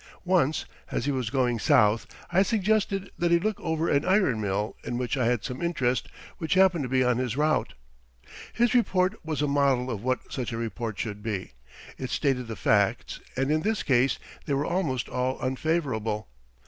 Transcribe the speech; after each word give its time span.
Once, 0.25 0.65
as 0.89 1.05
he 1.05 1.11
was 1.11 1.29
going 1.29 1.59
South, 1.59 2.07
I 2.31 2.41
suggested 2.41 3.11
that 3.19 3.29
he 3.29 3.39
look 3.39 3.59
over 3.61 3.87
an 3.87 4.03
iron 4.03 4.41
mill 4.41 4.75
in 4.83 4.97
which 4.97 5.15
I 5.15 5.27
had 5.27 5.43
some 5.43 5.61
interest 5.61 6.07
which 6.39 6.55
happened 6.55 6.81
to 6.85 6.89
be 6.89 7.03
on 7.03 7.19
his 7.19 7.37
route. 7.37 7.75
His 8.51 8.73
report 8.73 9.23
was 9.23 9.43
a 9.43 9.47
model 9.47 9.91
of 9.91 10.01
what 10.03 10.31
such 10.33 10.51
a 10.53 10.57
report 10.57 10.97
should 10.97 11.21
be. 11.21 11.51
It 11.99 12.09
stated 12.09 12.47
the 12.47 12.55
facts, 12.55 13.19
and 13.37 13.51
in 13.51 13.61
this 13.61 13.83
case 13.83 14.17
they 14.47 14.55
were 14.55 14.65
almost 14.65 15.07
all 15.07 15.39
unfavourable. 15.39 16.27